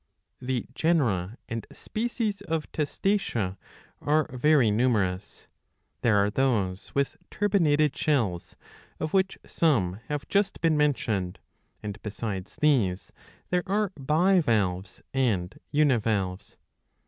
The 0.41 0.65
genera 0.73 1.37
and 1.47 1.67
species 1.71 2.41
of 2.41 2.65
Testacea 2.71 3.59
are 4.01 4.27
very 4.35 4.71
numerous. 4.71 5.47
There 6.01 6.17
are 6.17 6.31
those 6.31 6.95
with 6.95 7.17
turbinated 7.29 7.95
shells, 7.95 8.55
of 8.99 9.13
which 9.13 9.37
some 9.45 9.99
have 10.07 10.27
just 10.27 10.59
been 10.59 10.75
mentioned; 10.75 11.37
and, 11.83 12.01
besides 12.01 12.55
these, 12.55 13.11
there 13.51 13.61
are 13.67 13.91
bivalves 13.95 15.03
and 15.13 15.59
univalves. 15.71 16.57